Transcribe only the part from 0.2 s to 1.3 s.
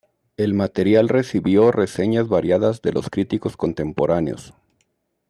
El material